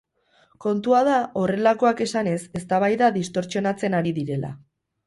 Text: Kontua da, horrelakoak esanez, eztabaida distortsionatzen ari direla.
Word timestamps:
Kontua 0.63 1.01
da, 1.07 1.17
horrelakoak 1.41 2.03
esanez, 2.09 2.35
eztabaida 2.61 3.13
distortsionatzen 3.21 4.01
ari 4.01 4.19
direla. 4.23 4.57